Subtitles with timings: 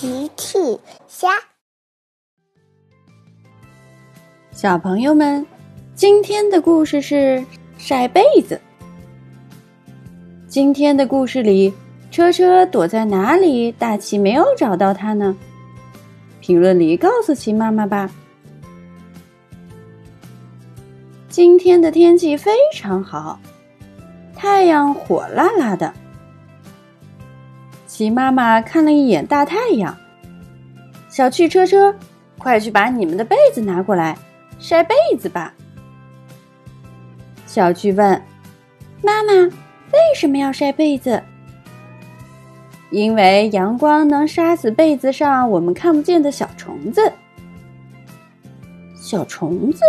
[0.00, 0.78] 奇趣
[1.08, 1.28] 虾，
[4.52, 5.44] 小朋友们，
[5.96, 7.44] 今天的故事是
[7.76, 8.60] 晒被子。
[10.46, 11.74] 今天的故事里，
[12.12, 13.72] 车车躲在哪里？
[13.72, 15.36] 大奇没有找到它呢。
[16.40, 18.08] 评论里告诉奇妈妈吧。
[21.28, 23.40] 今天的天气非常好，
[24.36, 25.92] 太阳火辣辣的。
[27.98, 29.98] 鸡妈妈看了一眼大太阳，
[31.08, 31.92] 小趣车车，
[32.38, 34.16] 快去把你们的被子拿过来，
[34.60, 35.52] 晒被子吧。
[37.44, 38.22] 小趣问
[39.02, 41.20] ：“妈妈，为什么要晒被子？”
[42.90, 47.12] 因为阳光能杀死被子上我们看不见的小虫子。
[48.94, 49.82] 小虫子，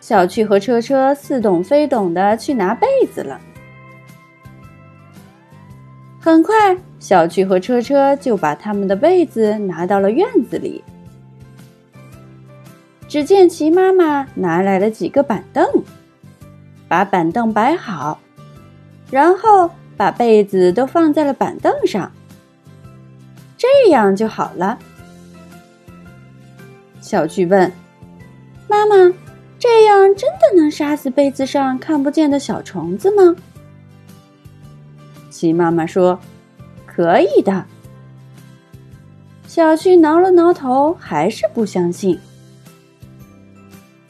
[0.00, 3.38] 小趣和车车似懂非懂的去拿被子了。
[6.28, 10.84] 很快，小趣和车车就把他们的被子拿到了院子里。
[13.08, 15.66] 只见齐妈妈拿来了几个板凳，
[16.86, 18.20] 把板凳摆好，
[19.10, 22.12] 然后把被子都放在了板凳上，
[23.56, 24.78] 这样就好了。
[27.00, 27.72] 小趣问
[28.68, 28.94] ：“妈妈，
[29.58, 33.34] 这样真的能杀死被子上看不见的小虫子吗？”
[35.38, 36.18] 鸡妈妈说
[36.84, 37.64] ：“可以的。”
[39.46, 42.18] 小趣挠了挠头，还是不相信。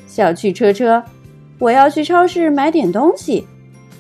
[0.07, 1.05] 小趣车车，
[1.59, 3.47] 我要去超市买点东西，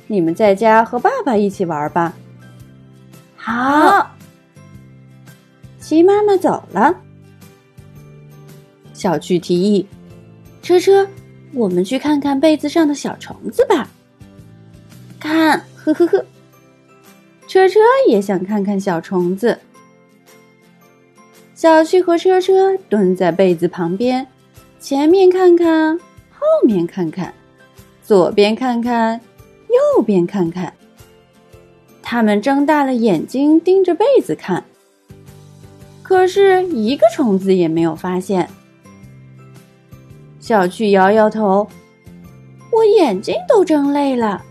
[0.06, 2.14] 你们在家和爸爸一起玩吧。
[3.36, 4.10] 好。
[5.78, 6.96] 鸡妈妈走了。
[8.94, 9.86] 小趣提议
[10.62, 11.06] ：“车车，
[11.52, 13.86] 我们去看看被子上的小虫子吧。”
[15.20, 16.24] 看，呵呵呵。
[17.48, 19.58] 车车也想看看小虫子。
[21.54, 24.24] 小趣和车车蹲在被子旁边，
[24.78, 25.98] 前面看看，
[26.30, 27.32] 后面看看，
[28.04, 29.18] 左边看看，
[29.96, 30.72] 右边看看。
[32.02, 34.62] 他们睁大了眼睛盯着被子看，
[36.02, 38.46] 可是一个虫子也没有发现。
[40.38, 41.66] 小趣摇摇头
[42.70, 44.44] ：“我眼睛都睁累了，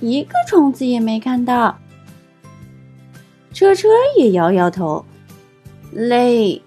[0.00, 1.76] 一个虫子也没看到。”
[3.52, 5.04] 车车也摇摇头，
[5.92, 6.62] 累。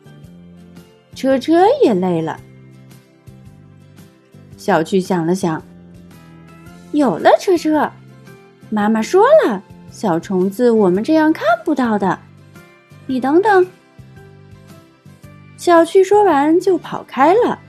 [1.16, 2.39] 车车也累了。
[4.57, 5.63] 小趣想了想，
[6.91, 7.91] 有了，车车。
[8.69, 9.61] 妈妈说了，
[9.91, 12.19] 小虫子我们这样看不到的。
[13.05, 13.67] 你等等。
[15.57, 17.59] 小趣说完就跑开了。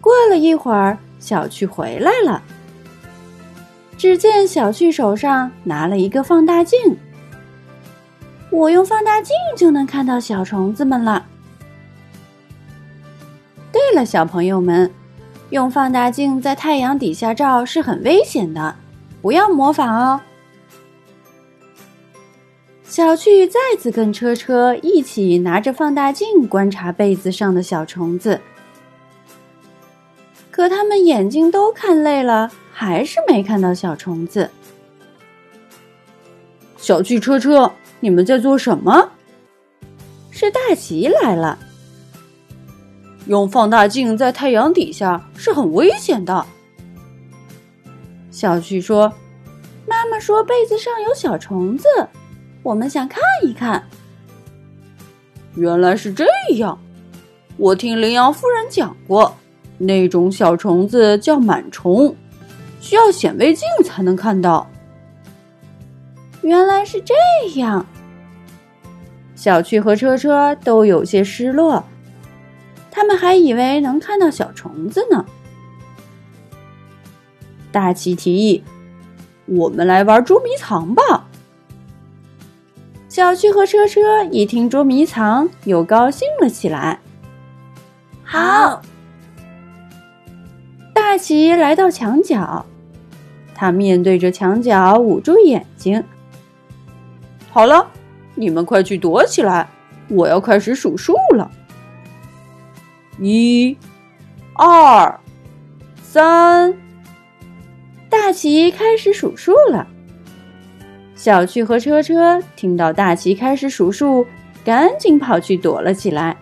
[0.00, 2.42] 过了一会儿，小趣回来了。
[3.96, 6.78] 只见小趣手上拿了一个放大镜，
[8.50, 11.26] 我用放大镜就能看到小虫子们了。
[13.72, 14.90] 对了，小朋友们，
[15.50, 18.76] 用放大镜在太阳底下照是很危险的，
[19.22, 20.20] 不要模仿哦。
[22.84, 28.40] 小趣再次跟车车一起拿着放大镜观察被子上的小虫子，
[30.56, 32.50] 可他们眼睛都看累了。
[32.72, 34.50] 还是没看到小虫子。
[36.78, 39.10] 小汽车车，你们在做什么？
[40.30, 41.58] 是大吉来了。
[43.26, 46.46] 用放大镜在太阳底下是很危险的。
[48.30, 49.12] 小旭说
[49.86, 51.86] ：“妈妈说被子上有小虫子，
[52.62, 53.86] 我们想看一看。”
[55.54, 56.24] 原来是这
[56.56, 56.78] 样。
[57.58, 59.34] 我听羚羊夫人讲过，
[59.78, 62.14] 那种小虫子叫螨虫。
[62.80, 64.68] 需要显微镜才能看到。
[66.42, 67.14] 原来是这
[67.56, 67.84] 样，
[69.34, 71.82] 小趣和车车都有些失落，
[72.92, 75.24] 他们还以为能看到小虫子呢。
[77.72, 78.62] 大奇提议
[79.46, 81.26] ：“我们来玩捉迷藏吧。”
[83.08, 87.00] 小趣和车车一听捉迷藏，又高兴了起来。
[88.22, 88.80] 好，
[91.16, 92.66] 大奇来到墙角。
[93.54, 96.04] 他面对着墙角，捂住眼睛。
[97.50, 97.90] 好了，
[98.34, 99.66] 你们快去躲起来，
[100.10, 101.50] 我要开始数数了。
[103.18, 103.74] 一、
[104.52, 105.18] 二、
[106.02, 106.74] 三，
[108.10, 109.86] 大奇开始数数了。
[111.14, 114.26] 小趣和车车听到大奇开始数数，
[114.62, 116.36] 赶紧跑去躲了起来。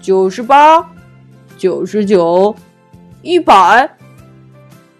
[0.00, 0.90] 九十八，
[1.58, 2.54] 九十九，
[3.20, 3.90] 一百。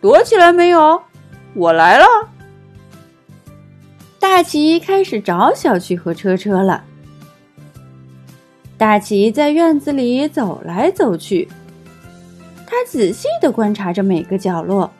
[0.00, 1.00] 躲起来没有？
[1.54, 2.04] 我来了。
[4.18, 6.84] 大奇开始找小趣和车车了。
[8.76, 11.48] 大奇在院子里走来走去，
[12.66, 14.90] 他仔细的观察着每个角落。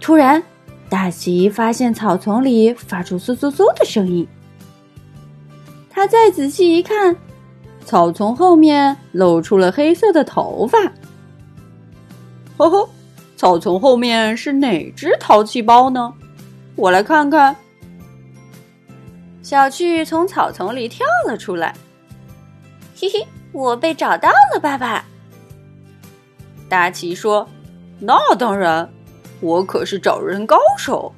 [0.00, 0.42] 突然，
[0.88, 4.26] 大奇发现草丛里发出嗖嗖嗖的声音。
[5.90, 7.14] 他再仔细一看，
[7.84, 10.78] 草丛后面露出了黑色的头发。
[12.56, 12.88] 呵呵，
[13.36, 16.12] 草丛后面是哪只淘气包呢？
[16.76, 17.54] 我来看看。
[19.42, 21.74] 小趣从草丛里跳了出来。
[22.96, 25.04] 嘿嘿，我被找到了，爸爸。
[26.68, 27.46] 大奇说
[28.00, 28.88] ：“那当然，
[29.40, 31.12] 我可是找人高手。”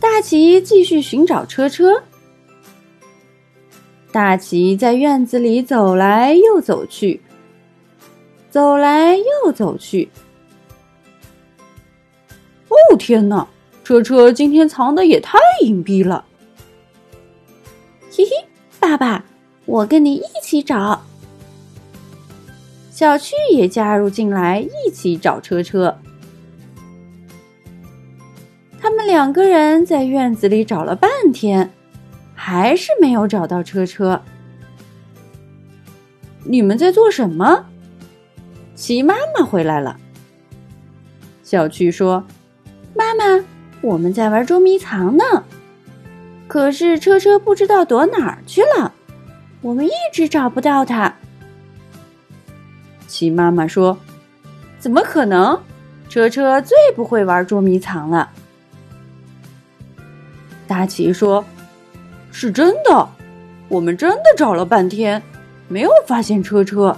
[0.00, 2.02] 大奇继续寻找车车。
[4.12, 7.20] 大奇在院子里走来又走去，
[8.50, 10.10] 走来又走去。
[12.68, 13.48] 哦天哪，
[13.82, 16.24] 车车今天藏的也太隐蔽了。
[18.10, 18.30] 嘿嘿，
[18.78, 19.24] 爸爸。
[19.64, 21.04] 我跟你一起找，
[22.90, 25.96] 小趣也加入进来，一起找车车。
[28.80, 31.72] 他们两个人在院子里找了半天，
[32.44, 34.20] 还是没有找到车车。
[36.42, 37.66] 你们在做什么？
[38.74, 39.96] 齐妈妈回来了。
[41.44, 42.26] 小趣说
[42.96, 43.44] ：“妈妈，
[43.80, 45.22] 我们在玩捉迷藏呢，
[46.48, 48.92] 可是车车不知道躲哪儿去了。”
[49.62, 51.14] 我们一直找不到它。
[53.06, 53.96] 齐妈妈说
[54.80, 55.62] ：“怎么可能？
[56.08, 58.32] 车车最不会玩捉迷藏了。”
[60.66, 61.44] 大奇说
[62.32, 63.08] ：“是真的，
[63.68, 65.22] 我们真的找了半天，
[65.68, 66.96] 没有发现车车。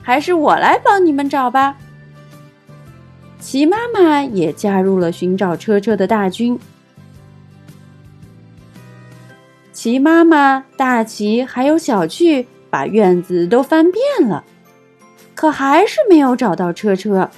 [0.00, 1.76] 还是我来帮你们找吧。”
[3.38, 6.58] 齐妈妈也加入了寻找车车的大军。
[9.72, 14.44] 齐妈妈、大齐还有小趣把院子都翻遍了，
[15.34, 17.28] 可还是没有找到车车。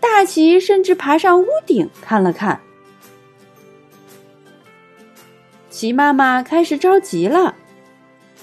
[0.00, 2.58] 大齐甚至爬上屋顶看了看。
[5.76, 7.54] 齐妈妈开始着急了：“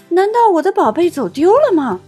[0.09, 1.99] 难道我的宝贝走丢了吗？”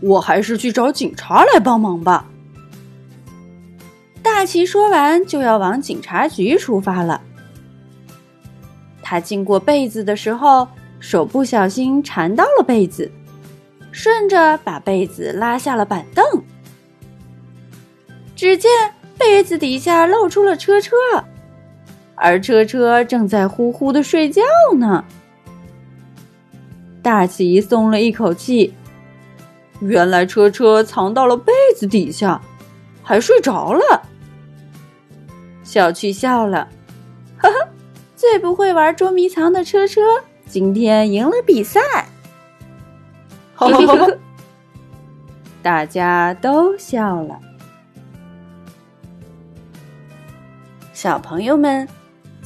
[0.00, 2.24] 我还是去找警察来帮忙吧。
[4.22, 7.20] 大奇说完，就要往警察局出发了。
[9.02, 10.66] 他经过被子的时候，
[10.98, 13.10] 手不小心缠到了被子，
[13.92, 16.24] 顺着把被子拉下了板凳。
[18.34, 18.70] 只见
[19.18, 20.96] 被子底下露出了车车，
[22.20, 24.42] 而车车正在呼呼的睡觉
[24.78, 25.04] 呢。
[27.02, 28.74] 大奇松了一口气，
[29.80, 32.40] 原来车车藏到了被子底下，
[33.02, 34.02] 还睡着了。
[35.62, 36.68] 小趣笑了，
[37.38, 37.68] 呵呵。
[38.16, 40.00] 最不会玩捉迷藏的车车，
[40.46, 41.80] 今天赢了比赛。
[45.62, 47.38] 大家都笑了。
[50.92, 51.88] 小朋友们，